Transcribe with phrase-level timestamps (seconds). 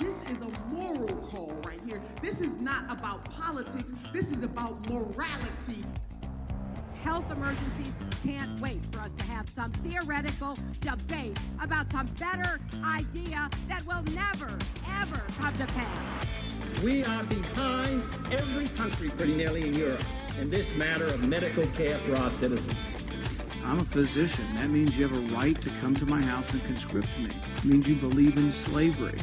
[0.00, 2.00] This is a moral call right here.
[2.22, 3.92] This is not about politics.
[4.12, 5.84] This is about morality.
[7.02, 7.92] Health emergencies
[8.24, 14.02] can't wait for us to have some theoretical debate about some better idea that will
[14.14, 14.56] never,
[15.00, 16.26] ever come to pass.
[16.82, 20.02] We are behind every country pretty nearly in Europe
[20.40, 22.97] in this matter of medical care for our citizens.
[23.68, 24.46] I'm a physician.
[24.54, 27.26] That means you have a right to come to my house and conscript me.
[27.26, 29.18] It means you believe in slavery.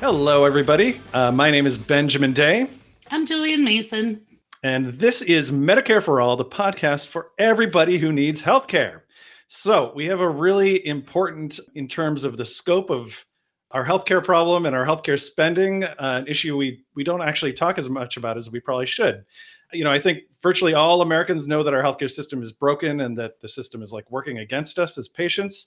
[0.00, 1.00] Hello, everybody.
[1.14, 2.66] Uh, my name is Benjamin Day.
[3.12, 4.20] I'm Gillian Mason.
[4.64, 9.02] And this is Medicare for All, the podcast for everybody who needs healthcare.
[9.46, 13.24] So, we have a really important, in terms of the scope of
[13.70, 17.78] our healthcare problem and our healthcare spending, uh, an issue we, we don't actually talk
[17.78, 19.24] as much about as we probably should.
[19.72, 23.16] You know, I think virtually all Americans know that our healthcare system is broken and
[23.18, 25.66] that the system is like working against us as patients.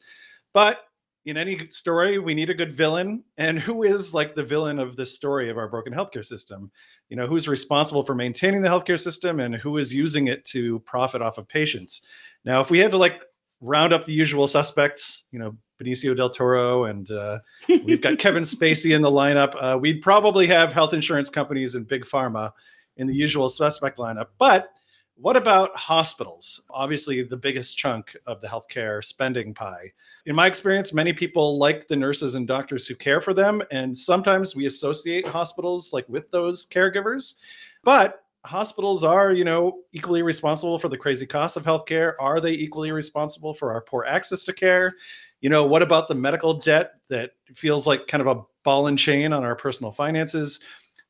[0.53, 0.85] But
[1.25, 3.23] in any story, we need a good villain.
[3.37, 6.71] And who is like the villain of this story of our broken healthcare system?
[7.09, 10.79] You know, who's responsible for maintaining the healthcare system and who is using it to
[10.79, 12.05] profit off of patients?
[12.45, 13.21] Now, if we had to like
[13.61, 18.43] round up the usual suspects, you know, Benicio del Toro and uh, we've got Kevin
[18.43, 22.51] Spacey in the lineup, uh, we'd probably have health insurance companies and big pharma
[22.99, 24.27] in the usual suspect lineup.
[24.37, 24.69] But
[25.15, 26.61] what about hospitals?
[26.69, 29.91] Obviously, the biggest chunk of the healthcare spending pie.
[30.25, 33.97] In my experience, many people like the nurses and doctors who care for them, and
[33.97, 37.35] sometimes we associate hospitals like with those caregivers.
[37.83, 42.13] But hospitals are, you know, equally responsible for the crazy costs of healthcare.
[42.19, 44.95] Are they equally responsible for our poor access to care?
[45.41, 48.97] You know, what about the medical debt that feels like kind of a ball and
[48.97, 50.61] chain on our personal finances?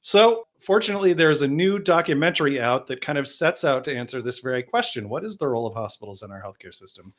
[0.01, 4.39] So, fortunately, there's a new documentary out that kind of sets out to answer this
[4.39, 7.13] very question What is the role of hospitals in our healthcare system?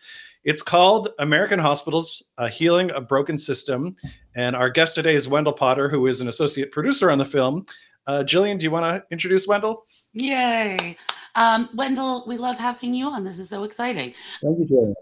[0.45, 3.97] It's called American Hospitals uh, Healing a Broken System.
[4.35, 7.67] And our guest today is Wendell Potter, who is an associate producer on the film.
[8.07, 9.87] Uh, Gillian, do you want to introduce Wendell?
[10.15, 10.97] Yay.
[11.35, 13.25] Um, Wendell, we love having you on.
[13.25, 14.15] This is so exciting.
[14.43, 14.95] Thank you, Gillian.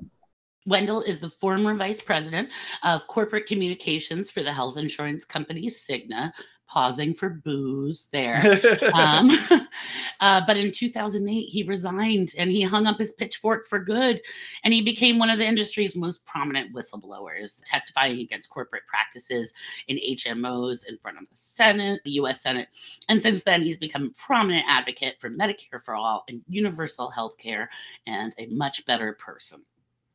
[0.66, 2.50] Wendell is the former vice president
[2.82, 6.32] of corporate communications for the health insurance company Cigna,
[6.68, 8.60] pausing for boos there.
[8.94, 9.30] um,
[10.20, 14.20] uh, but in 2008, he resigned and he hung up his pitchfork for good.
[14.62, 19.54] And he became one of the industry's most prominent whistleblowers, testifying against corporate practices
[19.88, 22.68] in HMOs in front of the Senate, the US Senate.
[23.08, 27.38] And since then, he's become a prominent advocate for Medicare for all and universal health
[27.38, 27.70] care
[28.06, 29.64] and a much better person.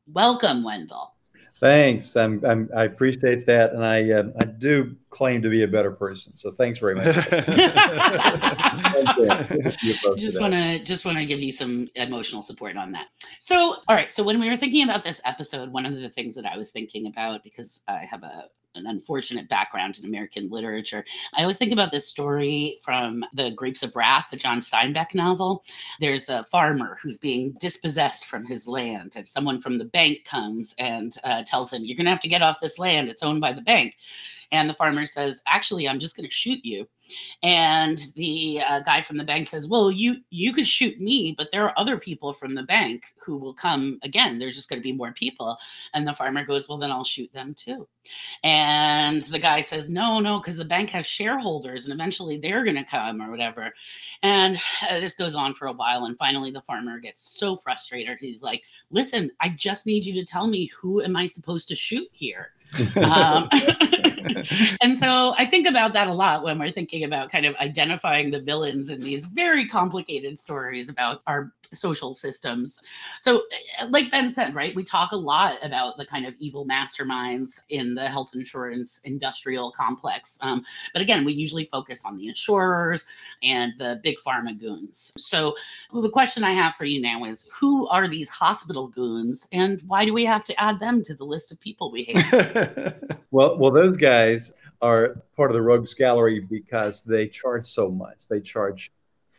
[0.06, 1.13] Welcome, Wendell.
[1.60, 2.16] Thanks.
[2.16, 5.92] I'm, I'm, i appreciate that, and I uh, I do claim to be a better
[5.92, 6.34] person.
[6.34, 7.14] So thanks very much.
[10.16, 13.06] just want to just want to give you some emotional support on that.
[13.38, 14.12] So, all right.
[14.12, 16.70] So when we were thinking about this episode, one of the things that I was
[16.70, 21.04] thinking about because I have a an unfortunate background in American literature.
[21.34, 25.64] I always think about this story from the Grapes of Wrath, the John Steinbeck novel.
[26.00, 30.74] There's a farmer who's being dispossessed from his land, and someone from the bank comes
[30.78, 33.08] and uh, tells him, You're going to have to get off this land.
[33.08, 33.96] It's owned by the bank.
[34.52, 36.86] And the farmer says, Actually, I'm just going to shoot you.
[37.42, 41.50] And the uh, guy from the bank says, "Well, you you could shoot me, but
[41.50, 44.38] there are other people from the bank who will come again.
[44.38, 45.58] There's just going to be more people."
[45.92, 47.86] And the farmer goes, "Well, then I'll shoot them too."
[48.42, 52.76] And the guy says, "No, no, because the bank has shareholders, and eventually they're going
[52.76, 53.74] to come or whatever."
[54.22, 54.56] And
[54.88, 58.18] uh, this goes on for a while, and finally the farmer gets so frustrated.
[58.18, 61.74] He's like, "Listen, I just need you to tell me who am I supposed to
[61.74, 62.52] shoot here."
[62.96, 63.48] um,
[64.82, 68.30] and so I think about that a lot when we're thinking about kind of identifying
[68.30, 72.80] the villains in these very complicated stories about our social systems.
[73.20, 73.42] So,
[73.78, 77.60] eh, like Ben said, right, we talk a lot about the kind of evil masterminds
[77.68, 80.38] in the health insurance industrial complex.
[80.40, 83.06] Um, but again, we usually focus on the insurers
[83.42, 85.12] and the big pharma goons.
[85.18, 85.54] So,
[85.92, 90.04] the question I have for you now is who are these hospital goons and why
[90.04, 92.94] do we have to add them to the list of people we hate?
[93.30, 98.28] well, well, those guys are part of the rogues gallery because they charge so much.
[98.28, 98.92] They charge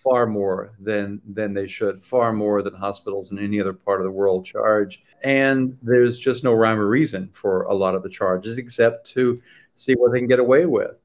[0.06, 4.06] far more than than they should, far more than hospitals in any other part of
[4.06, 5.04] the world charge.
[5.24, 9.42] And there's just no rhyme or reason for a lot of the charges except to
[9.74, 10.96] see what they can get away with.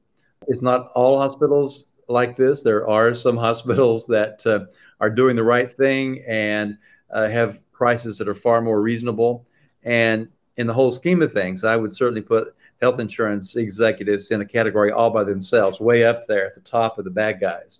[0.47, 2.61] It's not all hospitals like this.
[2.61, 4.65] There are some hospitals that uh,
[4.99, 6.77] are doing the right thing and
[7.09, 9.47] uh, have prices that are far more reasonable.
[9.83, 14.41] And in the whole scheme of things, I would certainly put health insurance executives in
[14.41, 17.79] a category all by themselves, way up there at the top of the bad guys.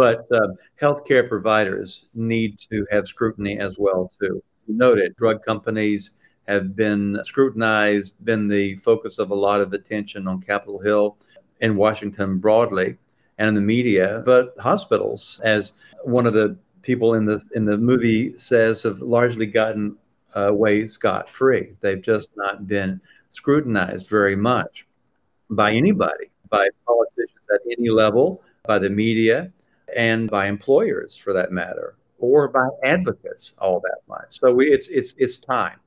[0.00, 4.42] But uh, healthcare providers need to have scrutiny as well too.
[4.66, 6.14] Noted drug companies
[6.48, 11.18] have been scrutinized, been the focus of a lot of attention on Capitol Hill
[11.60, 12.96] in Washington broadly
[13.36, 14.22] and in the media.
[14.24, 19.44] But hospitals, as one of the people in the in the movie says, have largely
[19.44, 19.98] gotten
[20.34, 21.74] away scot free.
[21.82, 24.86] They've just not been scrutinized very much
[25.50, 29.52] by anybody, by politicians at any level, by the media,
[29.96, 34.38] and by employers for that matter, or by advocates all that much.
[34.38, 35.78] So we, it's it's it's time.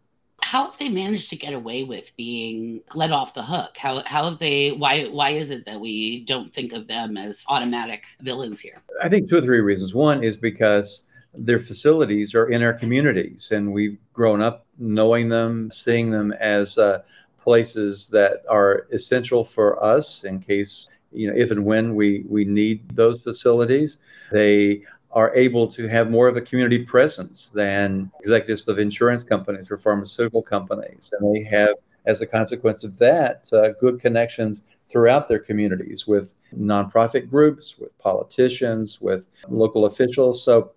[0.42, 3.78] How have they managed to get away with being let off the hook?
[3.78, 7.44] How how have they why why is it that we don't think of them as
[7.48, 8.82] automatic villains here?
[9.02, 9.94] I think two or three reasons.
[9.94, 15.72] One is because their facilities are in our communities, and we've grown up knowing them,
[15.72, 17.02] seeing them as uh,
[17.40, 22.46] places that are essential for us in case you know if and when we we
[22.46, 24.00] need those facilities.
[24.32, 29.70] They are able to have more of a community presence than executives of insurance companies
[29.70, 31.76] or pharmaceutical companies, and they have.
[32.06, 37.98] As a consequence of that, uh, good connections throughout their communities with nonprofit groups, with
[37.98, 40.44] politicians, with local officials.
[40.44, 40.74] So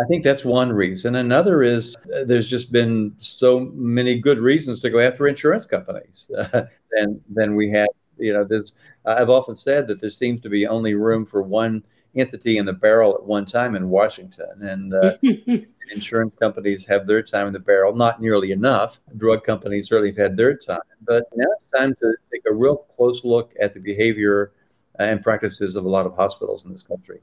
[0.00, 1.16] I think that's one reason.
[1.16, 6.30] Another is uh, there's just been so many good reasons to go after insurance companies
[6.36, 7.88] uh, than than we have.
[8.22, 8.72] You know, there's
[9.04, 11.82] I've often said that there seems to be only room for one
[12.14, 15.12] entity in the barrel at one time in Washington, and uh,
[15.90, 17.94] insurance companies have their time in the barrel.
[17.94, 19.00] Not nearly enough.
[19.16, 22.76] Drug companies certainly have had their time, but now it's time to take a real
[22.76, 24.52] close look at the behavior
[24.98, 27.20] and practices of a lot of hospitals in this country.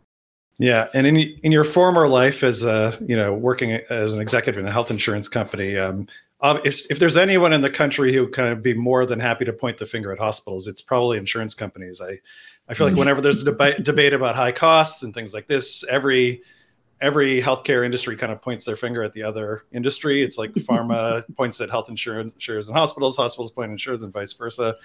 [0.57, 4.59] Yeah, and in in your former life as a you know working as an executive
[4.59, 6.07] in a health insurance company, um,
[6.41, 9.53] if if there's anyone in the country who kind of be more than happy to
[9.53, 12.01] point the finger at hospitals, it's probably insurance companies.
[12.01, 12.19] I
[12.67, 12.99] I feel like mm-hmm.
[12.99, 16.41] whenever there's a debate debate about high costs and things like this, every
[17.01, 20.21] every healthcare industry kind of points their finger at the other industry.
[20.21, 24.11] It's like pharma points at health insurance insurers and hospitals, hospitals point at insurers and
[24.11, 24.75] vice versa.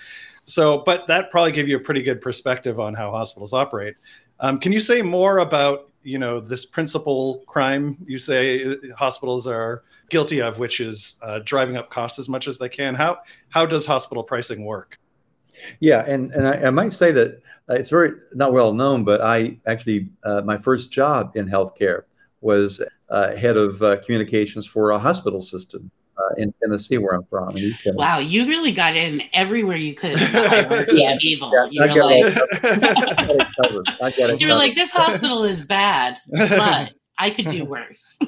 [0.45, 3.95] So, but that probably give you a pretty good perspective on how hospitals operate.
[4.41, 9.83] Um, can you say more about you know this principal crime you say hospitals are
[10.11, 12.95] guilty of, which is uh, driving up costs as much as they can?
[12.95, 13.19] How
[13.49, 14.99] how does hospital pricing work?
[15.81, 19.21] Yeah, and and I, I might say that uh, it's very not well known, but
[19.21, 22.03] I actually uh, my first job in healthcare
[22.41, 27.25] was uh, head of uh, communications for a hospital system uh, in Tennessee, where I'm
[27.25, 27.57] from.
[27.87, 31.53] Wow, you really got in everywhere you could in the hierarchy of evil.
[31.71, 32.35] Yeah, you were like,
[34.41, 38.19] you were like, this hospital is bad, but I could do worse.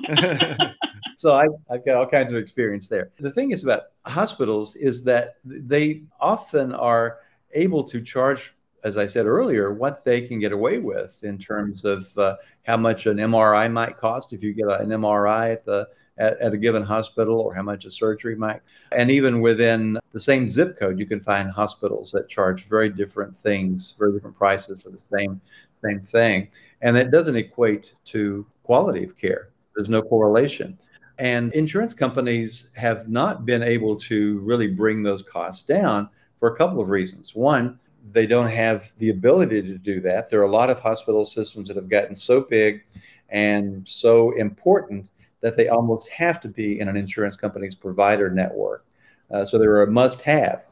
[1.16, 3.10] so I, I've got all kinds of experience there.
[3.16, 7.18] The thing is about hospitals is that they often are
[7.52, 8.54] able to charge
[8.84, 12.76] as I said earlier, what they can get away with in terms of uh, how
[12.76, 16.56] much an MRI might cost if you get an MRI at the at, at, a
[16.56, 18.60] given hospital or how much a surgery might.
[18.92, 23.36] And even within the same zip code, you can find hospitals that charge very different
[23.36, 25.40] things, very different prices for the same
[25.84, 26.48] same thing.
[26.80, 29.50] And that doesn't equate to quality of care.
[29.74, 30.78] There's no correlation.
[31.18, 36.08] And insurance companies have not been able to really bring those costs down
[36.38, 37.34] for a couple of reasons.
[37.34, 37.78] One,
[38.12, 40.30] they don't have the ability to do that.
[40.30, 42.84] There are a lot of hospital systems that have gotten so big
[43.30, 45.08] and so important
[45.40, 48.84] that they almost have to be in an insurance company's provider network.
[49.30, 50.66] Uh, so they're a must have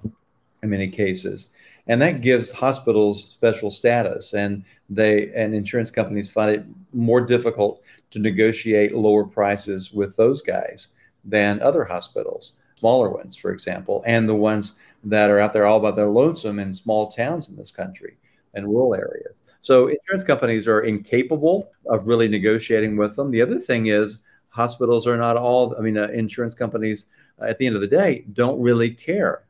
[0.63, 1.51] in many cases.
[1.87, 7.83] And that gives hospitals special status, and they and insurance companies find it more difficult
[8.11, 10.89] to negotiate lower prices with those guys
[11.27, 15.81] than other hospitals, smaller ones, for example, and the ones that are out there all
[15.81, 18.17] by their lonesome in small towns in this country
[18.55, 19.43] and rural areas.
[19.61, 23.31] So insurance companies are incapable of really negotiating with them.
[23.31, 24.23] The other thing is
[24.55, 27.07] hospitals are not all, I mean, uh, insurance companies
[27.41, 29.45] uh, at the end of the day don't really care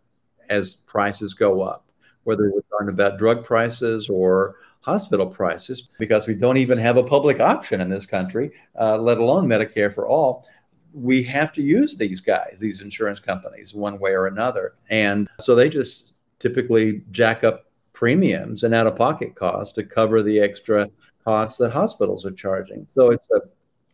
[0.48, 1.84] as prices go up,
[2.24, 7.02] whether we're talking about drug prices or hospital prices, because we don't even have a
[7.02, 10.48] public option in this country, uh, let alone Medicare for all.
[10.94, 14.74] We have to use these guys, these insurance companies, one way or another.
[14.88, 20.22] And so they just typically jack up premiums and out of pocket costs to cover
[20.22, 20.88] the extra
[21.24, 22.86] costs that hospitals are charging.
[22.90, 23.40] So it's a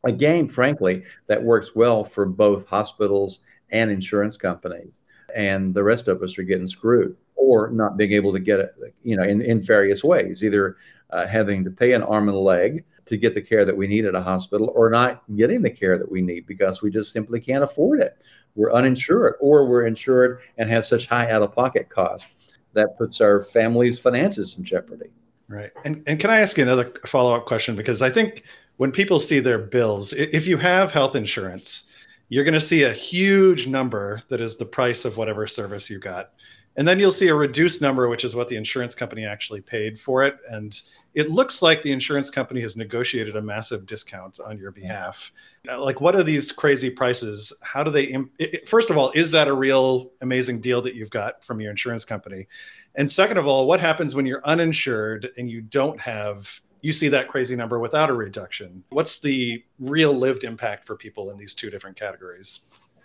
[0.04, 3.40] a game, frankly, that works well for both hospitals
[3.70, 5.00] and insurance companies.
[5.34, 8.74] And the rest of us are getting screwed or not being able to get it,
[9.02, 10.76] you know, in, in various ways, either
[11.10, 13.86] uh, having to pay an arm and a leg to get the care that we
[13.86, 17.12] need at a hospital or not getting the care that we need because we just
[17.12, 18.16] simply can't afford it.
[18.54, 22.28] We're uninsured or we're insured and have such high out of pocket costs
[22.72, 25.10] that puts our family's finances in jeopardy.
[25.48, 25.72] Right.
[25.84, 27.74] And, and can I ask you another follow up question?
[27.74, 28.44] Because I think
[28.80, 31.84] when people see their bills, if you have health insurance,
[32.30, 35.98] you're going to see a huge number that is the price of whatever service you
[35.98, 36.30] got.
[36.78, 40.00] And then you'll see a reduced number, which is what the insurance company actually paid
[40.00, 40.38] for it.
[40.48, 40.80] And
[41.12, 44.80] it looks like the insurance company has negotiated a massive discount on your mm-hmm.
[44.80, 45.30] behalf.
[45.66, 47.52] Like, what are these crazy prices?
[47.60, 50.94] How do they, imp- it, first of all, is that a real amazing deal that
[50.94, 52.48] you've got from your insurance company?
[52.94, 57.08] And second of all, what happens when you're uninsured and you don't have you see
[57.08, 58.82] that crazy number without a reduction.
[58.90, 62.60] What's the real lived impact for people in these two different categories?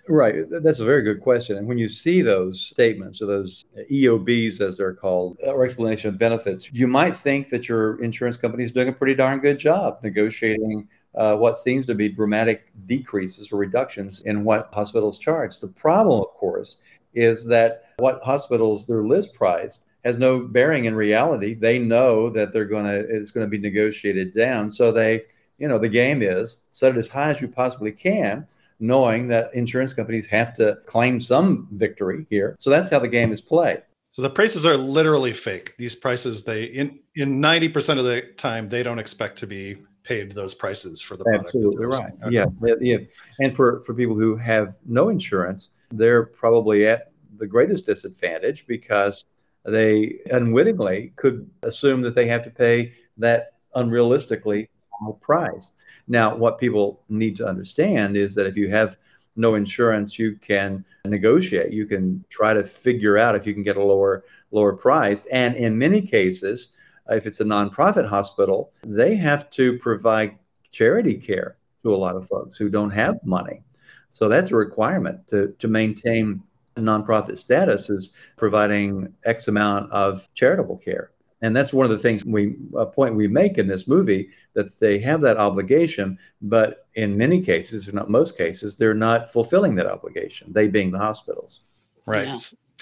[0.08, 0.46] Right.
[0.50, 1.58] That's a very good question.
[1.58, 6.20] And when you see those statements or those EOBs, as they're called, or explanation of
[6.20, 10.00] benefits, you might think that your insurance company is doing a pretty darn good job
[10.03, 15.60] negotiating uh, what seems to be dramatic decreases or reductions in what hospitals charge.
[15.60, 16.77] The problem, of course,
[17.13, 21.56] is that what hospitals, their list price has no bearing in reality.
[21.56, 24.72] They know that they're going to it's going to be negotiated down.
[24.72, 25.24] So they,
[25.58, 28.48] you know, the game is set it as high as you possibly can,
[28.80, 32.56] knowing that insurance companies have to claim some victory here.
[32.60, 33.82] So that's how the game is played.
[34.12, 35.74] So the prices are literally fake.
[35.78, 39.78] These prices, they in in ninety percent of the time, they don't expect to be
[40.04, 41.48] paid those prices for the product.
[41.48, 42.14] Absolutely right.
[42.24, 42.32] Okay.
[42.32, 42.46] Yeah,
[42.80, 42.98] yeah.
[43.40, 49.26] And for for people who have no insurance, they're probably at the greatest disadvantage because
[49.66, 55.72] they unwittingly could assume that they have to pay that unrealistically high price.
[56.08, 58.96] Now, what people need to understand is that if you have
[59.36, 61.74] no insurance, you can negotiate.
[61.74, 65.26] You can try to figure out if you can get a lower lower price.
[65.26, 66.70] And in many cases,
[67.10, 70.38] if it's a nonprofit hospital, they have to provide
[70.72, 73.62] charity care to a lot of folks who don't have money.
[74.10, 76.42] So that's a requirement to, to maintain
[76.77, 81.12] nonprofit status is providing X amount of charitable care.
[81.41, 84.79] And that's one of the things we a point we make in this movie that
[84.79, 89.75] they have that obligation, but in many cases, or not most cases, they're not fulfilling
[89.75, 90.51] that obligation.
[90.53, 91.62] They being the hospitals.
[92.05, 92.27] Right.
[92.27, 92.36] Yeah.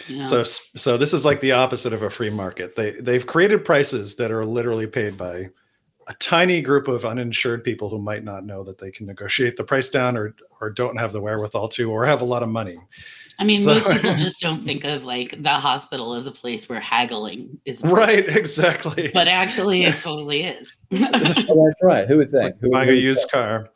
[0.07, 0.21] Yeah.
[0.23, 2.75] So so this is like the opposite of a free market.
[2.75, 5.49] They they've created prices that are literally paid by
[6.07, 9.63] a tiny group of uninsured people who might not know that they can negotiate the
[9.63, 12.79] price down or or don't have the wherewithal to or have a lot of money.
[13.39, 16.69] I mean, so, most people just don't think of like the hospital as a place
[16.69, 18.25] where haggling is right.
[18.43, 19.09] Exactly.
[19.13, 20.79] But actually, it totally is.
[20.91, 22.07] that's right.
[22.07, 22.43] Who would think?
[22.43, 23.31] Like who buying a used think?
[23.31, 23.69] car.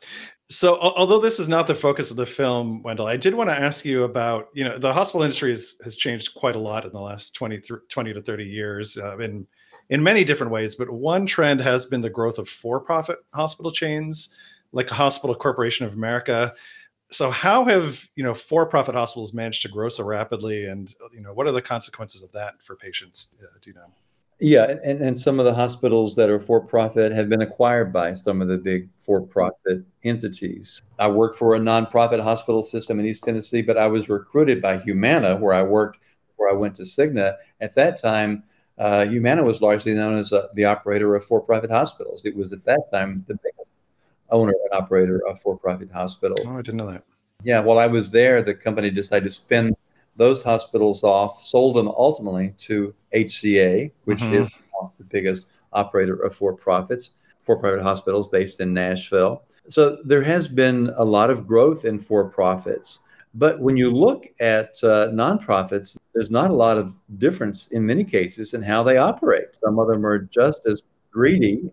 [0.50, 3.54] So, although this is not the focus of the film, Wendell, I did want to
[3.54, 6.92] ask you about, you know, the hospital industry has, has changed quite a lot in
[6.92, 9.46] the last 20, 20 to 30 years uh, in,
[9.90, 10.74] in many different ways.
[10.74, 14.34] But one trend has been the growth of for profit hospital chains,
[14.72, 16.54] like Hospital Corporation of America
[17.10, 20.66] so how have you know for-profit hospitals managed to grow so rapidly?
[20.66, 23.92] And you know what are the consequences of that for patients uh, do you know?
[24.40, 28.40] Yeah and, and some of the hospitals that are for-profit have been acquired by some
[28.40, 30.82] of the big for-profit entities.
[30.98, 34.78] I worked for a nonprofit hospital system in east tennessee but i was recruited by
[34.78, 35.98] humana where i worked
[36.36, 37.36] where i went to cigna.
[37.60, 38.44] At that time
[38.78, 42.24] uh, humana was largely known as a, uh, the operator of for-profit hospitals.
[42.24, 43.67] It was at that time the biggest
[44.30, 46.40] owner and operator of for-profit hospitals.
[46.46, 47.04] Oh, I didn't know that.
[47.44, 49.74] Yeah, while I was there, the company decided to spin
[50.16, 54.44] those hospitals off, sold them ultimately to HCA, which mm-hmm.
[54.44, 54.50] is
[54.98, 59.44] the biggest operator of for-profits, for-profit hospitals based in Nashville.
[59.68, 63.00] So there has been a lot of growth in for-profits.
[63.34, 68.02] But when you look at uh, nonprofits, there's not a lot of difference in many
[68.02, 69.48] cases in how they operate.
[69.54, 71.70] Some of them are just as greedy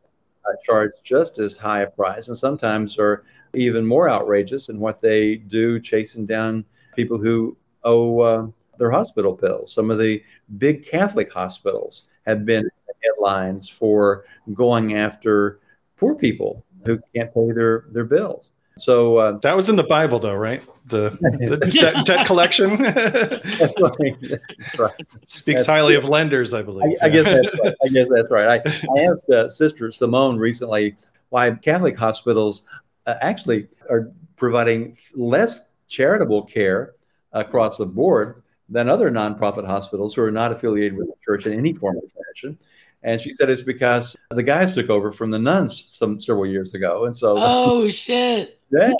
[0.63, 3.23] charge just as high a price and sometimes are
[3.53, 8.47] even more outrageous in what they do chasing down people who owe uh,
[8.77, 9.73] their hospital bills.
[9.73, 10.23] Some of the
[10.57, 12.69] big Catholic hospitals have been
[13.03, 15.59] headlines for going after
[15.97, 18.51] poor people who can't pay their, their bills.
[18.77, 20.61] So uh, that was in the Bible, though, right?
[20.87, 23.79] The, the debt, debt, collection that's
[24.79, 24.93] right.
[25.25, 26.97] Speaks that's highly of lenders, I believe.
[27.01, 27.73] I, I, guess that's right.
[27.83, 28.47] I guess that's right.
[28.65, 30.97] I, I asked uh, Sister Simone recently
[31.29, 32.67] why Catholic hospitals
[33.05, 36.95] uh, actually are providing less charitable care
[37.31, 41.53] across the board than other nonprofit hospitals who are not affiliated with the church in
[41.53, 42.01] any form or
[42.33, 42.57] fashion.
[43.05, 46.73] And she said it's because the guys took over from the nuns some several years
[46.73, 48.91] ago, and so oh shit, yeah,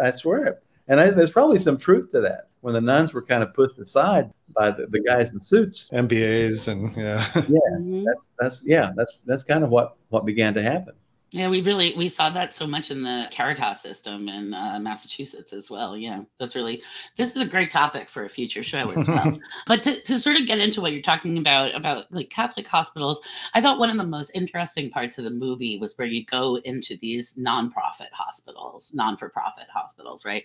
[0.02, 0.46] I swear.
[0.46, 0.62] It.
[0.86, 2.50] And I, there's probably some truth to that.
[2.60, 6.68] When the nuns were kind of pushed aside by the, the guys in suits, MBAs,
[6.68, 8.04] and yeah, yeah, mm-hmm.
[8.04, 10.94] that's that's yeah, that's that's kind of what what began to happen.
[11.34, 15.52] Yeah, we really we saw that so much in the Caritas system in uh, Massachusetts
[15.52, 15.96] as well.
[15.96, 16.80] Yeah, that's really
[17.16, 19.40] this is a great topic for a future show as well.
[19.66, 23.20] but to, to sort of get into what you're talking about about like Catholic hospitals,
[23.52, 26.60] I thought one of the most interesting parts of the movie was where you go
[26.64, 30.44] into these nonprofit hospitals, non-for-profit hospitals, right?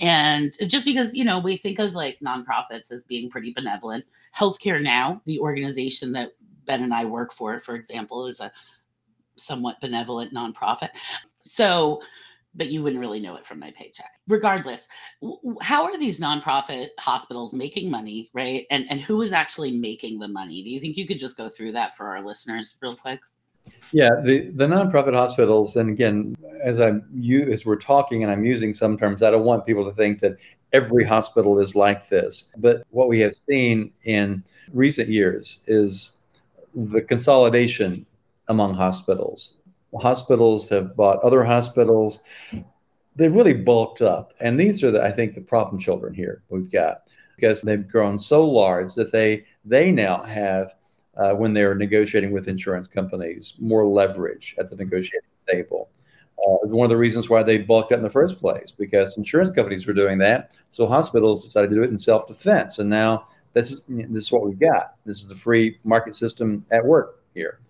[0.00, 4.82] And just because you know we think of like nonprofits as being pretty benevolent, Healthcare
[4.82, 6.30] Now, the organization that
[6.64, 8.50] Ben and I work for, for example, is a
[9.40, 10.90] somewhat benevolent nonprofit.
[11.40, 12.00] So,
[12.54, 14.10] but you wouldn't really know it from my paycheck.
[14.28, 14.88] Regardless,
[15.62, 18.66] how are these nonprofit hospitals making money, right?
[18.70, 20.62] And and who is actually making the money?
[20.62, 23.20] Do you think you could just go through that for our listeners real quick?
[23.92, 28.44] Yeah, the, the nonprofit hospitals, and again, as I'm you as we're talking and I'm
[28.44, 30.36] using some terms, I don't want people to think that
[30.72, 32.52] every hospital is like this.
[32.56, 36.12] But what we have seen in recent years is
[36.74, 38.06] the consolidation
[38.50, 39.54] among hospitals.
[39.94, 42.20] Hospitals have bought other hospitals.
[43.16, 44.34] They've really bulked up.
[44.40, 47.02] And these are, the, I think, the problem children here we've got
[47.36, 50.74] because they've grown so large that they they now have,
[51.16, 55.88] uh, when they're negotiating with insurance companies, more leverage at the negotiating table.
[56.38, 59.50] Uh, one of the reasons why they bulked up in the first place because insurance
[59.50, 60.58] companies were doing that.
[60.70, 62.78] So hospitals decided to do it in self defense.
[62.78, 64.94] And now this is, this is what we've got.
[65.04, 67.60] This is the free market system at work here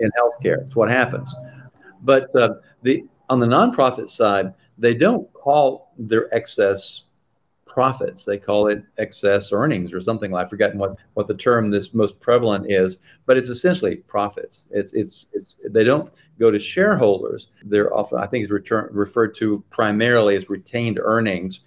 [0.00, 0.60] in healthcare.
[0.60, 1.34] It's what happens.
[2.02, 7.02] But uh, the on the nonprofit side, they don't call their excess
[7.66, 8.24] profits.
[8.24, 10.32] They call it excess earnings or something.
[10.32, 10.44] Like.
[10.44, 14.68] I've forgotten what, what the term this most prevalent is, but it's essentially profits.
[14.72, 17.50] It's it's it's they don't go to shareholders.
[17.62, 21.60] They're often I think it's return, referred to primarily as retained earnings,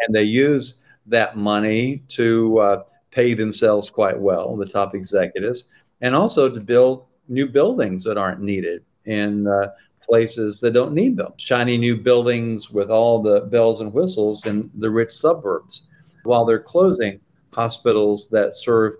[0.00, 5.66] and they use that money to uh, pay themselves quite well, the top executives,
[6.00, 9.68] and also to build new buildings that aren't needed in uh,
[10.00, 11.32] places that don't need them.
[11.36, 15.88] Shiny new buildings with all the bells and whistles in the rich suburbs,
[16.24, 17.20] while they're closing
[17.52, 18.94] hospitals that serve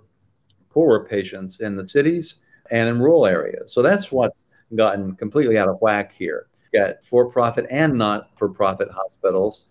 [0.71, 2.37] poorer patients in the cities
[2.71, 3.73] and in rural areas.
[3.73, 6.47] So that's what's gotten completely out of whack here.
[6.73, 9.66] Got for profit and not for profit hospitals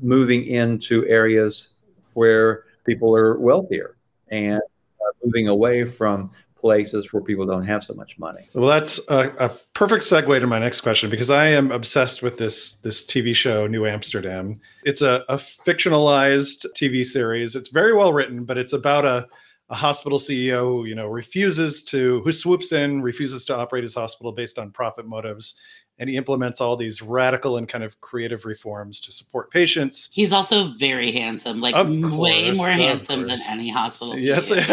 [0.00, 1.68] moving into areas
[2.14, 3.96] where people are wealthier
[4.28, 6.30] and uh, moving away from
[6.64, 8.48] places where people don't have so much money.
[8.54, 12.38] Well, that's a, a, perfect segue to my next question because I am obsessed with
[12.38, 14.58] this this TV show, New Amsterdam.
[14.84, 17.54] It's a, a fictionalized TV series.
[17.54, 19.28] It's very well written, but it's about a
[19.68, 23.94] a hospital CEO who you know refuses to who swoops in, refuses to operate his
[23.94, 25.56] hospital based on profit motives,
[25.98, 30.10] and he implements all these radical and kind of creative reforms to support patients.
[30.12, 34.18] He's also very handsome, like course, way more handsome than any hospital.
[34.18, 34.50] Yes.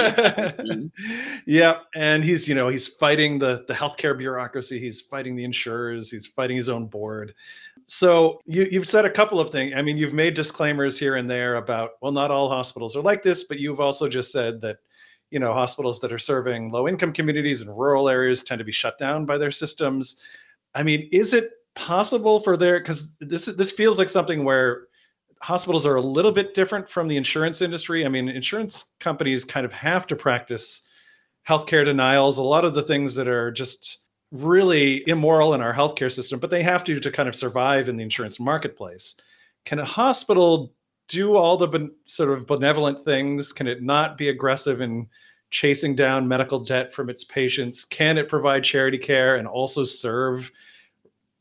[0.62, 0.88] Mm-hmm.
[1.46, 4.80] yeah, and he's you know he's fighting the the healthcare bureaucracy.
[4.80, 6.10] He's fighting the insurers.
[6.10, 7.34] He's fighting his own board.
[7.88, 9.74] So you you've said a couple of things.
[9.76, 13.24] I mean, you've made disclaimers here and there about well, not all hospitals are like
[13.24, 14.78] this, but you've also just said that
[15.30, 18.72] you know hospitals that are serving low income communities and rural areas tend to be
[18.72, 20.22] shut down by their systems
[20.74, 24.88] I mean, is it possible for there because this this feels like something where
[25.42, 28.06] hospitals are a little bit different from the insurance industry.
[28.06, 30.84] I mean, insurance companies kind of have to practice
[31.48, 34.00] healthcare denials, a lot of the things that are just
[34.32, 37.98] really immoral in our healthcare system, but they have to to kind of survive in
[37.98, 39.16] the insurance marketplace.
[39.66, 40.74] Can a hospital
[41.08, 43.52] do all the ben- sort of benevolent things?
[43.52, 45.08] Can it not be aggressive in
[45.52, 47.86] chasing down medical debt from its patients?
[47.86, 50.52] Can it provide charity care and also serve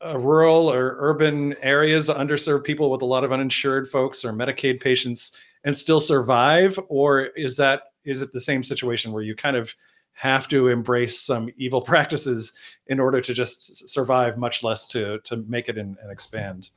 [0.05, 4.81] uh, rural or urban areas, underserved people with a lot of uninsured folks or Medicaid
[4.81, 5.31] patients,
[5.63, 6.79] and still survive?
[6.89, 9.73] Or is that is it the same situation where you kind of
[10.13, 12.53] have to embrace some evil practices
[12.87, 16.69] in order to just survive, much less to to make it and, and expand?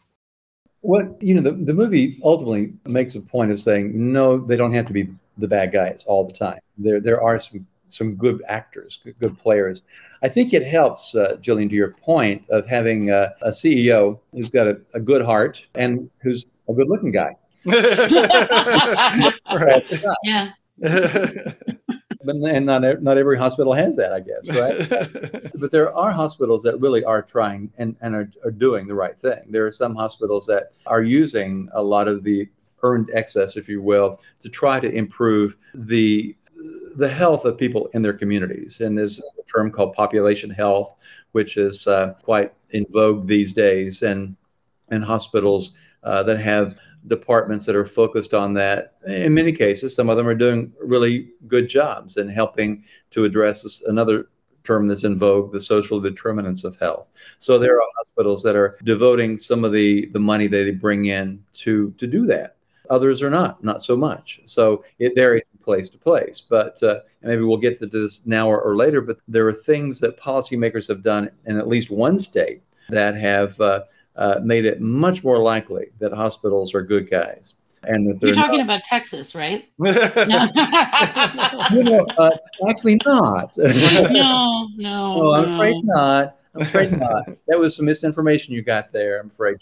[0.82, 4.74] What you know, the, the movie ultimately makes a point of saying no, they don't
[4.74, 6.60] have to be the bad guys all the time.
[6.78, 9.82] There there are some some good actors, good, good players.
[10.22, 14.50] I think it helps, uh, Gillian, to your point of having a, a CEO who's
[14.50, 17.36] got a, a, good heart and who's a good looking guy.
[20.24, 20.50] Yeah.
[22.24, 25.52] but and not not every hospital has that, I guess, right?
[25.54, 29.18] but there are hospitals that really are trying and, and are, are doing the right
[29.18, 29.40] thing.
[29.48, 32.48] There are some hospitals that are using a lot of the
[32.84, 36.36] earned excess, if you will, to try to improve the
[36.96, 38.80] the health of people in their communities.
[38.80, 40.94] And there's a term called population health,
[41.32, 44.36] which is uh, quite in vogue these days, and
[44.90, 45.72] and hospitals
[46.04, 48.94] uh, that have departments that are focused on that.
[49.06, 53.62] In many cases, some of them are doing really good jobs and helping to address
[53.62, 54.28] this, another
[54.64, 57.08] term that's in vogue, the social determinants of health.
[57.38, 61.44] So there are hospitals that are devoting some of the, the money they bring in
[61.54, 62.56] to, to do that.
[62.90, 64.40] Others are not, not so much.
[64.44, 66.40] So it varies from place to place.
[66.40, 70.00] But uh, maybe we'll get to this now or, or, later, but there are things
[70.00, 73.82] that policymakers have done in at least one state that have uh,
[74.16, 77.54] uh, made it much more likely that hospitals are good guys
[77.86, 79.68] and that you're talking not, about Texas, right?
[79.78, 80.48] no,
[81.72, 82.30] you know, uh,
[82.68, 83.54] actually not.
[83.58, 85.32] no, no, no.
[85.32, 86.36] I'm afraid not.
[86.54, 87.24] I'm afraid not.
[87.48, 89.20] That was some misinformation you got there.
[89.20, 89.56] I'm afraid.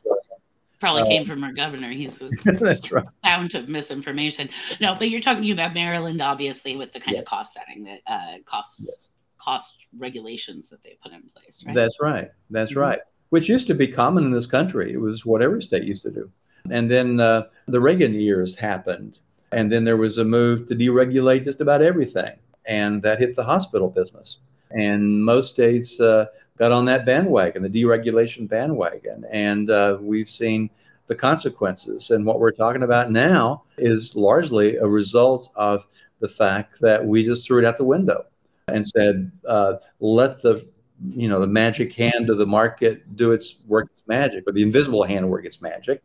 [0.82, 1.92] Probably uh, came from our governor.
[1.92, 3.04] He's a that's right.
[3.22, 4.48] fount of misinformation.
[4.80, 7.22] No, but you're talking about Maryland, obviously, with the kind yes.
[7.22, 9.08] of cost setting that uh, costs yes.
[9.38, 11.62] cost regulations that they put in place.
[11.64, 11.76] Right?
[11.76, 12.32] That's right.
[12.50, 12.80] That's mm-hmm.
[12.80, 12.98] right.
[13.28, 14.92] Which used to be common in this country.
[14.92, 16.28] It was what every state used to do.
[16.68, 19.20] And then uh, the Reagan years happened.
[19.52, 22.32] And then there was a move to deregulate just about everything.
[22.66, 24.38] And that hit the hospital business.
[24.72, 26.26] And most states uh,
[26.58, 29.24] got on that bandwagon, the deregulation bandwagon.
[29.30, 30.70] And uh, we've seen
[31.06, 32.10] the consequences.
[32.10, 35.86] And what we're talking about now is largely a result of
[36.20, 38.24] the fact that we just threw it out the window
[38.68, 40.66] and said, uh, let the
[41.10, 44.62] you know the magic hand of the market do its work its magic or the
[44.62, 46.00] invisible hand work its magic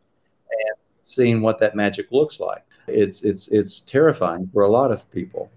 [0.49, 2.63] and seeing what that magic looks like.
[2.87, 5.51] It's it's it's terrifying for a lot of people.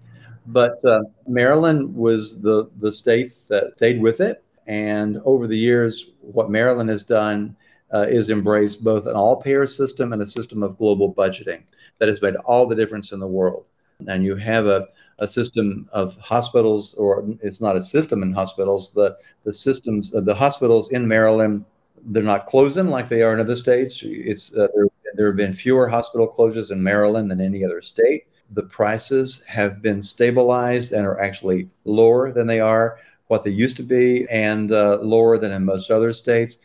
[0.47, 6.11] But uh, Maryland was the the state that stayed with it, and over the years,
[6.21, 7.55] what Maryland has done
[7.93, 11.63] uh, is embrace both an all-payer system and a system of global budgeting
[11.97, 13.65] that has made all the difference in the world.
[14.07, 14.87] And you have a
[15.19, 18.91] a system of hospitals, or it's not a system in hospitals.
[18.91, 21.65] The the systems, uh, the hospitals in Maryland
[22.05, 24.01] they're not closing like they are in other states.
[24.03, 24.67] It's uh,
[25.15, 28.27] there have been fewer hospital closures in Maryland than any other state.
[28.51, 32.97] The prices have been stabilized and are actually lower than they are
[33.31, 36.57] what they used to be, and uh, lower than in most other states.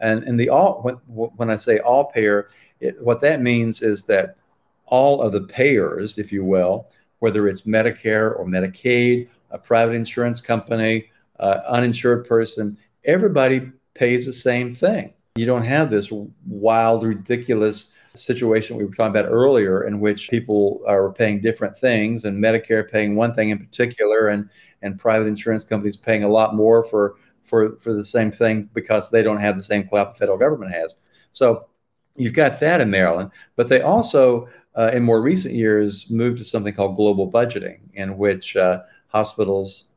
[0.00, 0.94] And in the all when,
[1.36, 2.48] when I say all payer,
[2.80, 4.38] it, what that means is that
[4.86, 10.40] all of the payers, if you will, whether it's Medicare or Medicaid, a private insurance
[10.40, 11.10] company,
[11.40, 15.12] uh, uninsured person, everybody pays the same thing.
[15.36, 16.10] You don't have this
[16.46, 22.24] wild, ridiculous situation we were talking about earlier in which people are paying different things
[22.24, 24.48] and Medicare paying one thing in particular and,
[24.84, 29.10] and private insurance companies paying a lot more for, for, for the same thing because
[29.10, 30.96] they don't have the same clout the federal government has.
[31.32, 31.66] So
[32.14, 36.44] you've got that in Maryland, but they also, uh, in more recent years, moved to
[36.44, 39.88] something called global budgeting, in which uh, hospitals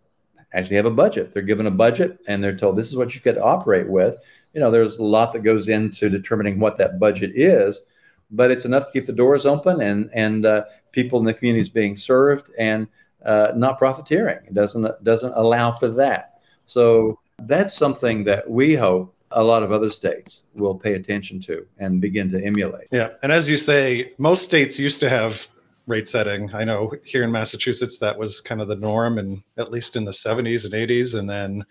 [0.54, 1.34] actually have a budget.
[1.34, 4.16] They're given a budget and they're told this is what you've got to operate with.
[4.54, 7.84] You know, there's a lot that goes into determining what that budget is,
[8.32, 11.70] but it's enough to keep the doors open and and uh, people in the communities
[11.70, 12.88] being served and
[13.24, 14.40] uh, not profiteering.
[14.46, 16.40] It doesn't doesn't allow for that.
[16.66, 21.66] So that's something that we hope a lot of other states will pay attention to
[21.80, 22.88] and begin to emulate.
[22.92, 25.48] Yeah, and as you say, most states used to have
[25.88, 26.54] rate setting.
[26.54, 30.04] I know here in Massachusetts that was kind of the norm, and at least in
[30.04, 31.18] the 70s and 80s.
[31.18, 31.66] And then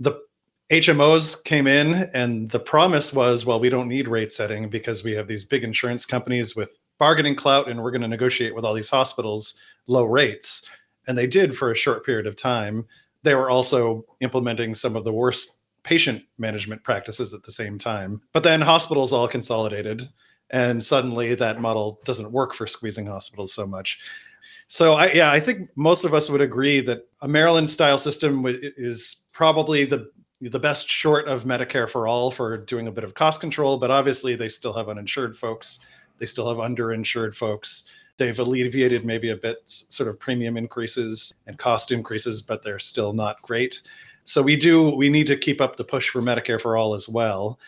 [0.00, 0.20] the
[0.70, 5.12] HMOs came in, and the promise was, well, we don't need rate setting because we
[5.12, 8.74] have these big insurance companies with bargaining clout, and we're going to negotiate with all
[8.74, 10.68] these hospitals low rates.
[11.08, 12.86] And they did for a short period of time.
[13.24, 18.20] They were also implementing some of the worst patient management practices at the same time.
[18.32, 20.08] But then hospitals all consolidated
[20.50, 24.00] and suddenly that model doesn't work for squeezing hospitals so much
[24.68, 28.44] so I, yeah i think most of us would agree that a maryland style system
[28.46, 33.14] is probably the the best short of medicare for all for doing a bit of
[33.14, 35.80] cost control but obviously they still have uninsured folks
[36.18, 37.84] they still have underinsured folks
[38.18, 43.12] they've alleviated maybe a bit sort of premium increases and cost increases but they're still
[43.12, 43.82] not great.
[44.24, 47.08] So we do we need to keep up the push for medicare for all as
[47.08, 47.58] well.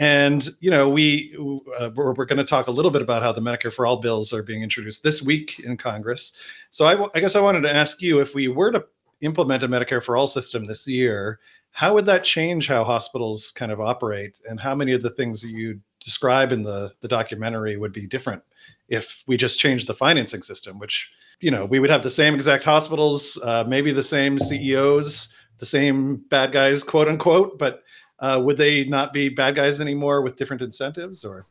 [0.00, 1.36] And you know, we
[1.78, 3.98] uh, we're, we're going to talk a little bit about how the Medicare for All
[3.98, 6.32] bills are being introduced this week in Congress.
[6.70, 8.84] So I, I guess I wanted to ask you if we were to
[9.20, 11.38] implement a Medicare for All system this year,
[11.72, 15.42] how would that change how hospitals kind of operate, and how many of the things
[15.42, 18.42] that you describe in the the documentary would be different
[18.88, 21.10] if we just changed the financing system, which
[21.40, 25.66] you know we would have the same exact hospitals, uh, maybe the same CEOs, the
[25.66, 27.82] same bad guys, quote unquote, but
[28.18, 31.46] uh, would they not be bad guys anymore with different incentives or?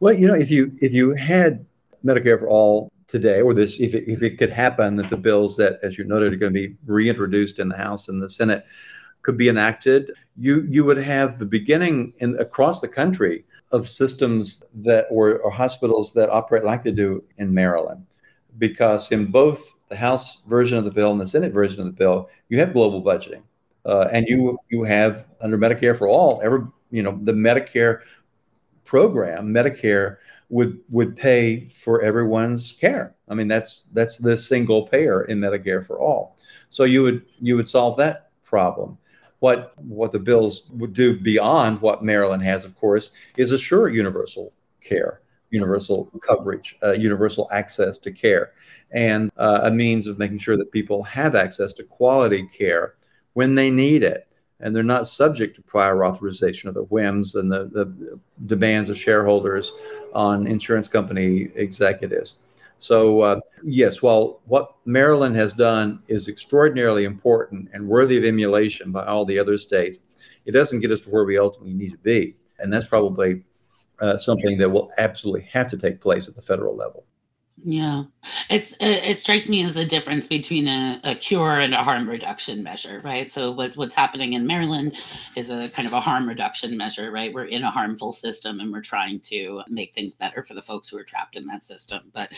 [0.00, 1.64] Well you know if you if you had
[2.04, 5.56] medicare for all today or this if it, if it could happen that the bills
[5.56, 8.64] that as you noted are going to be reintroduced in the house and the senate
[9.22, 14.62] could be enacted you you would have the beginning in across the country of systems
[14.74, 18.06] that or, or hospitals that operate like they do in maryland
[18.58, 21.92] because in both the house version of the bill and the senate version of the
[21.92, 23.42] bill you have global budgeting
[23.84, 28.02] uh, and you you have under Medicare for all, ever you know the Medicare
[28.84, 30.18] program, Medicare
[30.50, 33.14] would would pay for everyone's care.
[33.28, 36.36] I mean that's that's the single payer in Medicare for all.
[36.68, 38.98] So you would you would solve that problem.
[39.42, 44.52] What what the bills would do beyond what Maryland has, of course, is assure universal
[44.80, 48.52] care, universal coverage, uh, universal access to care,
[48.92, 52.94] and uh, a means of making sure that people have access to quality care
[53.32, 54.28] when they need it.
[54.60, 58.96] And they're not subject to prior authorization of the whims and the, the demands of
[58.96, 59.72] shareholders
[60.14, 62.38] on insurance company executives.
[62.82, 68.90] So, uh, yes, while what Maryland has done is extraordinarily important and worthy of emulation
[68.90, 70.00] by all the other states,
[70.46, 72.34] it doesn't get us to where we ultimately need to be.
[72.58, 73.44] And that's probably
[74.00, 77.04] uh, something that will absolutely have to take place at the federal level.
[77.56, 78.04] Yeah,
[78.48, 82.62] it's it, strikes me as a difference between a, a cure and a harm reduction
[82.62, 83.30] measure, right?
[83.30, 84.96] So what what's happening in Maryland
[85.36, 87.32] is a kind of a harm reduction measure, right?
[87.32, 90.88] We're in a harmful system and we're trying to make things better for the folks
[90.88, 92.10] who are trapped in that system.
[92.12, 92.32] But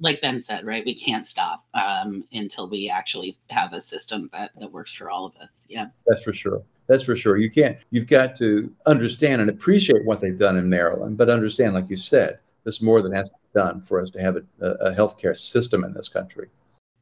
[0.00, 4.50] like Ben said, right, we can't stop um, until we actually have a system that
[4.58, 5.66] that works for all of us.
[5.68, 6.62] Yeah, that's for sure.
[6.88, 7.36] That's for sure.
[7.36, 7.78] You can't.
[7.90, 11.96] You've got to understand and appreciate what they've done in Maryland, but understand, like you
[11.96, 15.36] said, there's more than has to be done for us to have a, a healthcare
[15.36, 16.48] system in this country.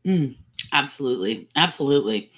[0.05, 0.37] Mm.
[0.73, 2.31] Absolutely, absolutely.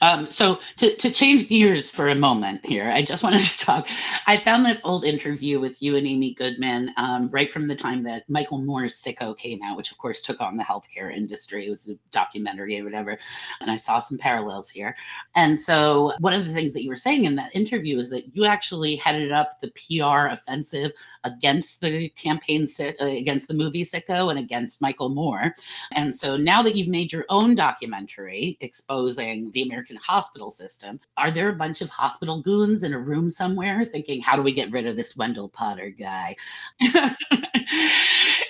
[0.00, 3.88] Um, so to to change gears for a moment here, I just wanted to talk.
[4.26, 8.02] I found this old interview with you and Amy Goodman um, right from the time
[8.04, 11.66] that Michael Moore's Sicko came out, which of course took on the healthcare industry.
[11.66, 13.18] It was a documentary or whatever,
[13.60, 14.96] and I saw some parallels here.
[15.34, 18.34] And so one of the things that you were saying in that interview is that
[18.34, 20.92] you actually headed up the PR offensive
[21.24, 25.54] against the campaign uh, against the movie Sicko and against Michael Moore.
[25.92, 31.00] And so now that you've made your own documentary exposing the American hospital system.
[31.16, 34.52] Are there a bunch of hospital goons in a room somewhere thinking, how do we
[34.52, 36.36] get rid of this Wendell Potter guy?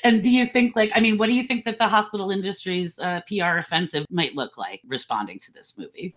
[0.05, 2.99] and do you think, like, I mean, what do you think that the hospital industry's
[2.99, 6.15] uh, PR offensive might look like responding to this movie?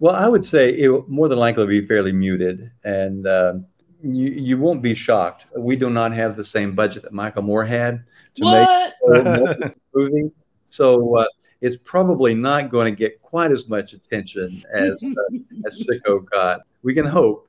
[0.00, 3.54] Well, I would say it will more than likely be fairly muted, and uh,
[4.02, 5.44] you you won't be shocked.
[5.56, 8.04] We do not have the same budget that Michael Moore had
[8.36, 8.94] to what?
[9.08, 10.30] make a movie,
[10.64, 11.26] so uh,
[11.60, 16.60] it's probably not going to get quite as much attention as uh, as Sicko got.
[16.82, 17.48] We can hope,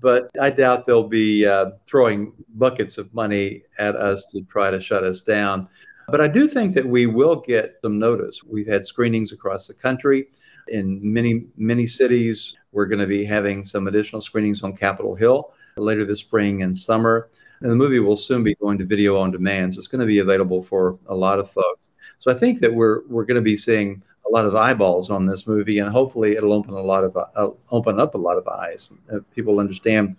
[0.00, 4.80] but I doubt they'll be uh, throwing buckets of money at us to try to
[4.80, 5.68] shut us down.
[6.08, 8.42] But I do think that we will get some notice.
[8.42, 10.26] We've had screenings across the country
[10.68, 12.56] in many many cities.
[12.72, 16.76] We're going to be having some additional screenings on Capitol Hill later this spring and
[16.76, 17.30] summer.
[17.60, 19.74] And the movie will soon be going to video on demand.
[19.74, 21.90] So it's going to be available for a lot of folks.
[22.22, 25.26] So I think that we're we're going to be seeing a lot of eyeballs on
[25.26, 28.46] this movie, and hopefully it'll open a lot of uh, open up a lot of
[28.46, 28.90] eyes.
[29.12, 30.14] Uh, people understand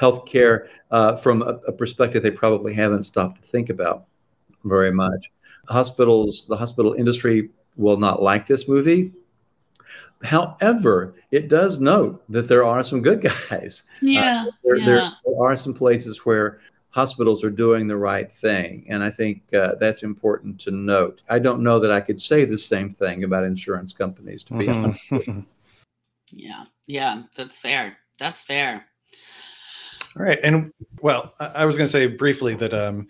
[0.00, 4.04] healthcare uh, from a, a, perspective they probably haven't stopped to think about
[4.62, 5.32] very much.
[5.68, 9.10] Hospitals, the hospital industry will not like this movie.
[10.22, 13.82] However, it does note that there are some good guys.
[14.00, 14.86] Yeah, uh, there, yeah.
[14.86, 16.60] There, there, are some places where
[16.92, 18.86] hospitals are doing the right thing.
[18.88, 21.22] And I think uh, that's important to note.
[21.28, 24.66] I don't know that I could say the same thing about insurance companies, to be
[24.66, 25.14] mm-hmm.
[25.14, 25.38] honest.
[26.32, 27.96] yeah, yeah, that's fair.
[28.18, 28.84] That's fair.
[30.16, 33.08] All right, and well, I was going to say briefly that um,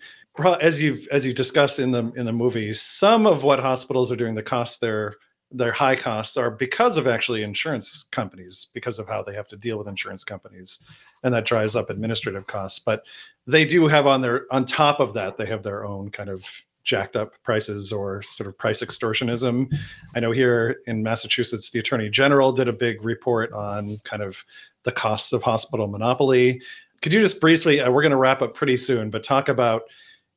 [0.61, 4.15] as you've as you discussed in the in the movie, some of what hospitals are
[4.15, 5.15] doing, the costs their
[5.51, 9.57] their high costs are because of actually insurance companies, because of how they have to
[9.57, 10.79] deal with insurance companies,
[11.23, 12.79] and that drives up administrative costs.
[12.79, 13.05] But
[13.47, 16.45] they do have on their on top of that they have their own kind of
[16.83, 19.73] jacked up prices or sort of price extortionism.
[20.15, 24.43] I know here in Massachusetts, the Attorney General did a big report on kind of
[24.83, 26.61] the costs of hospital monopoly.
[27.01, 29.83] Could you just briefly, uh, we're going to wrap up pretty soon, but talk about,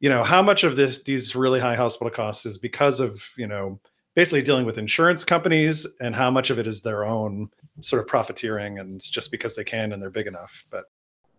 [0.01, 3.47] you know, how much of this these really high hospital costs is because of, you
[3.47, 3.81] know,
[4.15, 7.51] basically dealing with insurance companies and how much of it is their own
[7.83, 10.65] sort of profiteering and it's just because they can and they're big enough.
[10.71, 10.87] But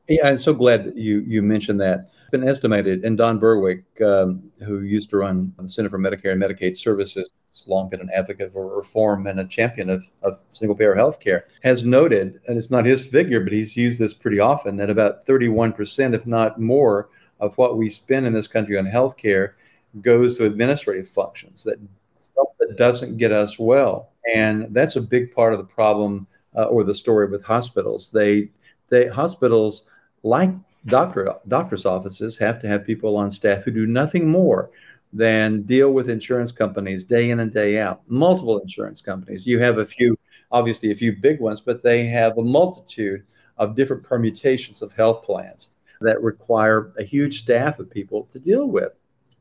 [0.08, 2.10] yeah, I'm so glad you you mentioned that.
[2.22, 6.34] It's been estimated, and Don Berwick, um, who used to run the Center for Medicare
[6.34, 10.40] and Medicaid Services, has long been an advocate for reform and a champion of, of
[10.50, 14.14] single payer health care, has noted, and it's not his figure, but he's used this
[14.14, 18.78] pretty often, that about 31%, if not more, of what we spend in this country
[18.78, 19.56] on health care
[20.02, 21.80] goes to administrative functions, that
[22.16, 24.12] stuff that doesn't get us well.
[24.34, 28.12] And that's a big part of the problem uh, or the story with hospitals.
[28.12, 28.50] They,
[28.90, 29.84] they hospitals
[30.28, 30.52] like
[30.86, 34.70] doctor doctors' offices have to have people on staff who do nothing more
[35.14, 38.02] than deal with insurance companies day in and day out.
[38.08, 39.48] Multiple insurance companies.
[39.48, 40.18] You have a few,
[40.52, 43.24] obviously, a few big ones, but they have a multitude
[43.58, 48.68] of different permutations of health plans that require a huge staff of people to deal
[48.68, 48.94] with.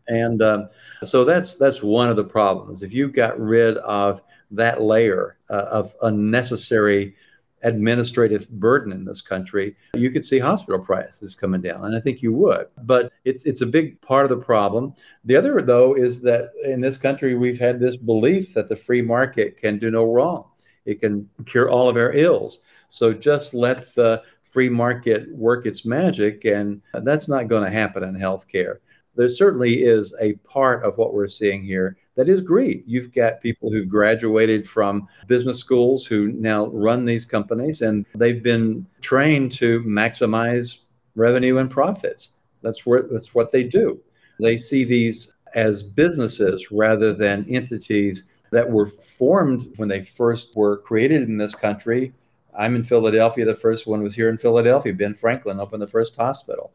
[0.08, 0.68] And um,
[1.02, 2.82] so that's that's one of the problems.
[2.82, 4.22] If you got rid of
[4.52, 7.16] that layer uh, of unnecessary
[7.62, 12.22] administrative burden in this country, you could see hospital prices coming down, and I think
[12.22, 12.66] you would.
[12.82, 14.94] But it's it's a big part of the problem.
[15.24, 19.02] The other, though, is that in this country we've had this belief that the free
[19.02, 20.44] market can do no wrong;
[20.84, 22.62] it can cure all of our ills.
[22.88, 28.04] So just let the free market work its magic, and that's not going to happen
[28.04, 28.78] in healthcare
[29.16, 32.82] there certainly is a part of what we're seeing here that is greed.
[32.86, 38.42] You've got people who've graduated from business schools who now run these companies and they've
[38.42, 40.78] been trained to maximize
[41.14, 42.34] revenue and profits.
[42.62, 44.00] That's where that's what they do.
[44.40, 50.78] They see these as businesses rather than entities that were formed when they first were
[50.78, 52.12] created in this country.
[52.58, 53.44] I'm in Philadelphia.
[53.44, 54.94] The first one was here in Philadelphia.
[54.94, 56.72] Ben Franklin opened the first hospital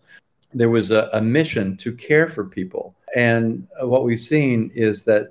[0.53, 2.95] there was a, a, mission to care for people.
[3.15, 5.27] And what we've seen is that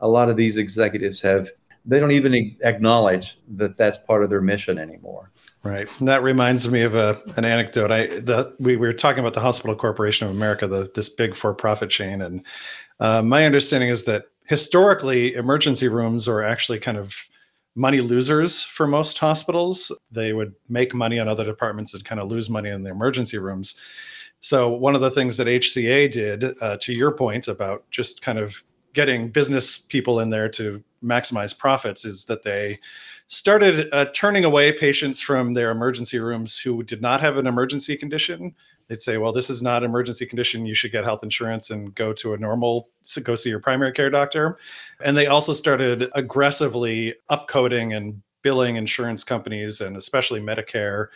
[0.00, 1.48] a lot of these executives have,
[1.84, 5.30] they don't even acknowledge that that's part of their mission anymore.
[5.62, 5.88] Right.
[5.98, 7.90] And that reminds me of a, an anecdote.
[7.90, 11.34] I the, we, we were talking about the Hospital Corporation of America, the, this big
[11.34, 12.20] for-profit chain.
[12.20, 12.44] And
[13.00, 17.14] uh, my understanding is that historically, emergency rooms are actually kind of
[17.74, 19.90] money losers for most hospitals.
[20.10, 23.38] They would make money on other departments and kind of lose money in the emergency
[23.38, 23.74] rooms.
[24.44, 28.38] So one of the things that HCA did, uh, to your point about just kind
[28.38, 32.78] of getting business people in there to maximize profits, is that they
[33.26, 37.96] started uh, turning away patients from their emergency rooms who did not have an emergency
[37.96, 38.54] condition.
[38.88, 40.66] They'd say, "Well, this is not an emergency condition.
[40.66, 42.90] You should get health insurance and go to a normal
[43.22, 44.58] go see your primary care doctor."
[45.02, 51.08] And they also started aggressively upcoding and billing insurance companies and especially Medicare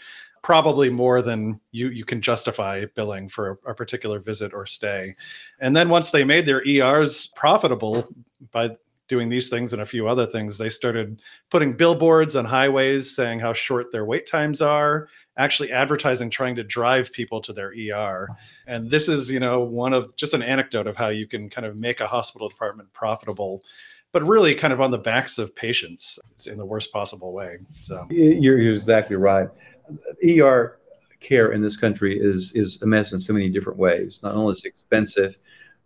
[0.42, 5.14] probably more than you you can justify billing for a, a, particular visit or stay.
[5.60, 8.08] And then once they made their ERs profitable
[8.50, 8.76] by
[9.08, 13.40] doing these things and a few other things, they started putting billboards on highways saying
[13.40, 18.28] how short their wait times are, actually advertising trying to drive people to their ER.
[18.66, 21.66] And this is, you know, one of just an anecdote of how you can kind
[21.66, 23.62] of make a hospital department profitable
[24.12, 27.58] but really kind of on the backs of patients in the worst possible way.
[27.82, 29.48] So you're, you're exactly right.
[30.26, 30.78] ER
[31.20, 34.20] care in this country is is a mess in so many different ways.
[34.22, 35.38] Not only is it expensive,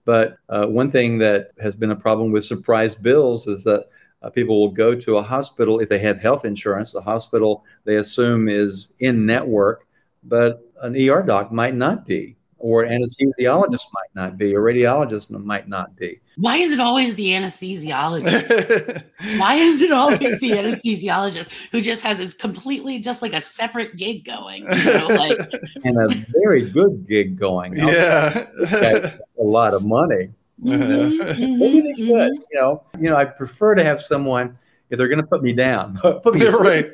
[0.04, 3.86] but uh, one thing that has been a problem with surprise bills is that
[4.22, 6.92] uh, people will go to a hospital if they have health insurance.
[6.92, 9.86] The hospital they assume is in network,
[10.22, 15.68] but an ER doc might not be or anesthesiologist might not be, or radiologist might
[15.68, 16.20] not be.
[16.36, 19.04] Why is it always the anesthesiologist?
[19.38, 23.96] Why is it always the anesthesiologist who just has his completely just like a separate
[23.96, 24.62] gig going?
[24.62, 25.38] You know, like
[25.84, 26.08] and a
[26.40, 27.76] very good gig going.
[27.76, 30.30] Yeah, a lot of money.
[30.62, 32.06] Mm-hmm, mm-hmm, Maybe they should.
[32.06, 32.42] Mm-hmm.
[32.52, 34.56] You know, you know, I prefer to have someone
[34.88, 36.92] if they're going to put me down, put me right.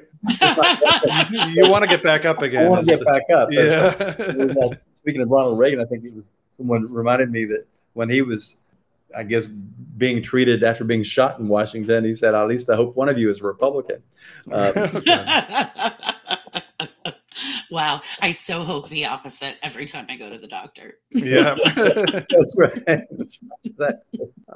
[1.31, 2.65] you want to get back up again.
[2.65, 3.51] I want to get the, back up.
[3.53, 8.11] That's yeah speaking of Ronald Reagan, I think it was someone reminded me that when
[8.11, 8.59] he was,
[9.17, 12.95] I guess, being treated after being shot in Washington, he said, "At least I hope
[12.95, 14.03] one of you is a Republican."
[14.53, 15.91] Uh,
[17.71, 18.01] wow.
[18.21, 20.99] I so hope the opposite every time I go to the doctor.
[21.11, 21.57] Yeah.
[21.77, 22.83] That's right.
[22.87, 23.39] That's
[23.79, 23.95] right.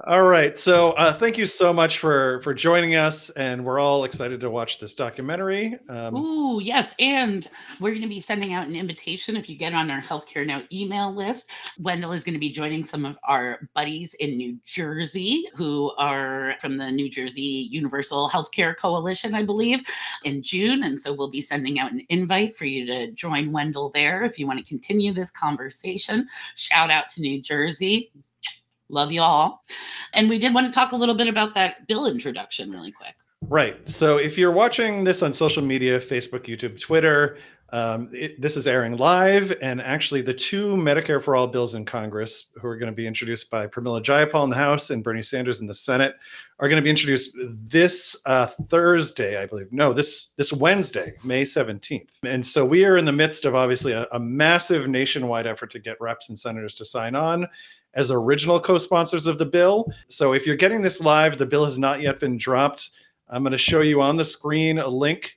[0.05, 0.57] All right.
[0.57, 4.51] So uh, thank you so much for for joining us, and we're all excited to
[4.51, 5.79] watch this documentary.
[5.89, 7.47] Um, Ooh, yes, and
[7.79, 10.63] we're going to be sending out an invitation if you get on our Healthcare Now
[10.73, 11.51] email list.
[11.79, 16.55] Wendell is going to be joining some of our buddies in New Jersey who are
[16.61, 19.83] from the New Jersey Universal Healthcare Coalition, I believe,
[20.25, 23.91] in June, and so we'll be sending out an invite for you to join Wendell
[23.91, 26.29] there if you want to continue this conversation.
[26.57, 28.13] Shout out to New Jersey.
[28.89, 29.63] Love you all.
[30.13, 33.15] And we did want to talk a little bit about that bill introduction really quick.
[33.49, 33.89] Right.
[33.89, 37.39] So if you're watching this on social media, Facebook, YouTube, Twitter,
[37.73, 39.57] um, it, this is airing live.
[39.63, 43.07] And actually, the two Medicare for All bills in Congress, who are going to be
[43.07, 46.15] introduced by Pramila Jayapal in the House and Bernie Sanders in the Senate,
[46.59, 49.73] are going to be introduced this uh, Thursday, I believe.
[49.73, 52.11] No, this this Wednesday, May 17th.
[52.25, 55.79] And so we are in the midst of obviously a, a massive nationwide effort to
[55.79, 57.49] get reps and senators to sign on
[57.95, 59.91] as original co-sponsors of the bill.
[60.09, 62.91] So if you're getting this live, the bill has not yet been dropped.
[63.29, 65.37] I'm going to show you on the screen a link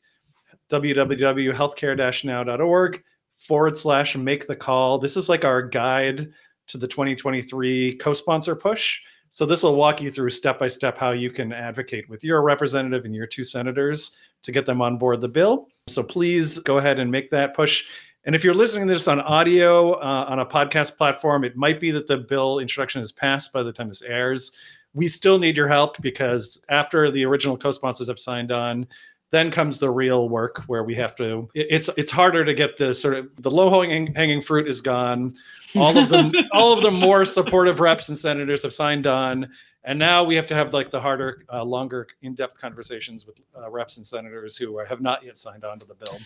[0.70, 3.04] www.healthcare-now.org
[3.38, 4.98] forward slash make the call.
[4.98, 6.32] This is like our guide
[6.68, 9.02] to the 2023 co sponsor push.
[9.30, 12.42] So, this will walk you through step by step how you can advocate with your
[12.42, 15.68] representative and your two senators to get them on board the bill.
[15.88, 17.86] So, please go ahead and make that push.
[18.26, 21.80] And if you're listening to this on audio uh, on a podcast platform, it might
[21.80, 24.52] be that the bill introduction is passed by the time this airs.
[24.96, 28.88] We still need your help because after the original co sponsors have signed on,
[29.32, 32.94] then comes the real work where we have to it's it's harder to get the
[32.94, 35.34] sort of the low hanging, hanging fruit is gone.
[35.76, 39.50] All of them all of the more supportive reps and senators have signed on.
[39.84, 43.70] And now we have to have like the harder uh, longer in-depth conversations with uh,
[43.70, 46.18] reps and senators who are, have not yet signed on to the bill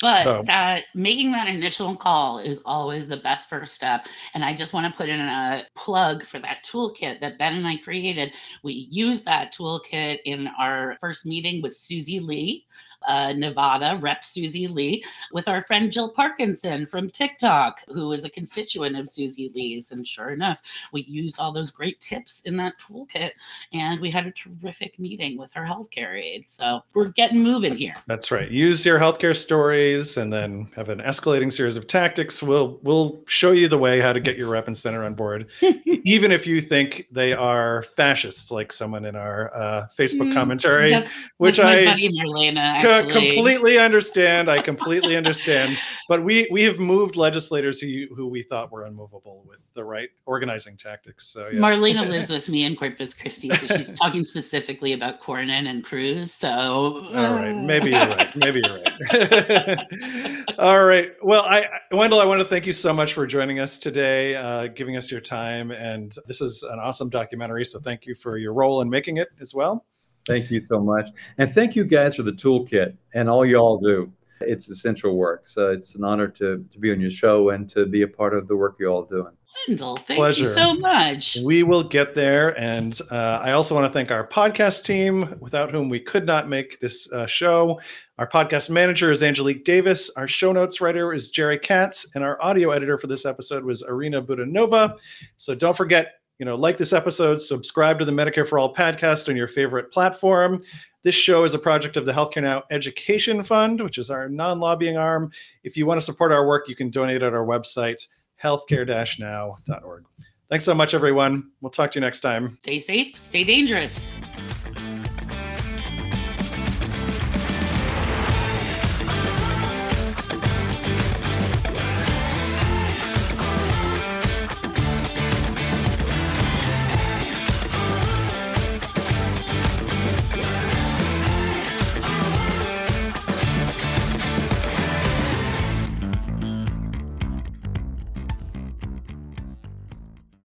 [0.00, 4.06] but So- that making that initial call is always the best first step.
[4.34, 7.66] And I just want to put in a plug for that toolkit that Ben and
[7.66, 8.32] I created.
[8.62, 12.66] We used that toolkit in our first meeting with Susie Lee,
[13.06, 15.02] uh, Nevada Rep Susie Lee,
[15.32, 19.90] with our friend Jill Parkinson from TikTok, who is a constituent of Susie Lee's.
[19.92, 23.30] And sure enough, we used all those great tips in that toolkit,
[23.72, 26.44] and we had a terrific meeting with her healthcare aide.
[26.48, 27.94] So we're getting moving here.
[28.06, 28.50] That's right.
[28.50, 32.42] Use your healthcare stories and then have an escalating series of tactics.
[32.42, 35.46] We'll we'll show you the way how to get your rep and center on board,
[35.84, 41.04] even if you think they are fascists, like someone in our uh, Facebook Mm, commentary,
[41.36, 43.34] which I buddy Marlena, co- actually.
[43.34, 44.50] completely understand.
[44.50, 45.76] I completely understand.
[46.08, 50.08] But we we have moved legislators who who we thought were unmovable with the right
[50.24, 51.26] organizing tactics.
[51.26, 51.58] So yeah.
[51.58, 56.32] Marlena lives with me in Corpus Christi, so she's talking specifically about Cornyn and Cruz.
[56.32, 58.36] So, All right, maybe you're right.
[58.36, 60.46] Maybe you're right.
[60.60, 61.12] All right.
[61.24, 64.36] Well, I I- Wendell, I want to thank you so much for joining us today,
[64.36, 67.64] uh, giving us your time, and this is an awesome documentary.
[67.64, 69.84] So thank you for your role in making it as well.
[70.26, 71.08] Thank you so much.
[71.38, 74.12] And thank you guys for the toolkit and all you all do.
[74.40, 75.46] It's essential work.
[75.46, 78.34] So it's an honor to, to be on your show and to be a part
[78.34, 79.32] of the work you're all doing.
[79.66, 80.44] Wendell, thank Pleasure.
[80.44, 81.38] you so much.
[81.42, 85.70] We will get there, and uh, I also want to thank our podcast team, without
[85.70, 87.80] whom we could not make this uh, show.
[88.18, 90.10] Our podcast manager is Angelique Davis.
[90.16, 93.82] Our show notes writer is Jerry Katz, and our audio editor for this episode was
[93.82, 94.98] Arena Budanova.
[95.36, 99.28] So don't forget, you know, like this episode, subscribe to the Medicare for All podcast
[99.28, 100.62] on your favorite platform.
[101.02, 104.96] This show is a project of the Healthcare Now Education Fund, which is our non-lobbying
[104.96, 105.30] arm.
[105.64, 108.06] If you want to support our work, you can donate at our website,
[108.42, 110.04] healthcare-now.org.
[110.48, 111.50] Thanks so much, everyone.
[111.60, 112.58] We'll talk to you next time.
[112.60, 114.10] Stay safe, stay dangerous.